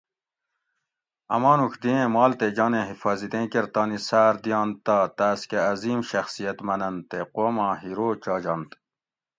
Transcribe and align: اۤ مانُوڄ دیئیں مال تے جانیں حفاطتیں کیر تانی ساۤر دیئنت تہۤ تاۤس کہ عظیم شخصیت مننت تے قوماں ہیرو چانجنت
اۤ 1.33 1.39
مانُوڄ 1.43 1.73
دیئیں 1.83 2.07
مال 2.15 2.31
تے 2.39 2.47
جانیں 2.57 2.87
حفاطتیں 2.89 3.45
کیر 3.51 3.65
تانی 3.73 3.99
ساۤر 4.07 4.33
دیئنت 4.43 4.73
تہۤ 4.85 4.97
تاۤس 5.17 5.41
کہ 5.49 5.57
عظیم 5.71 5.99
شخصیت 6.11 6.57
مننت 6.67 7.03
تے 7.09 7.19
قوماں 7.33 7.73
ہیرو 7.81 8.09
چانجنت 8.23 8.69